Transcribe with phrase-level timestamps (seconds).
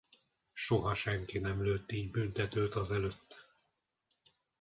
[0.53, 3.47] Soha senki nem lőtt így büntetőt azelőtt.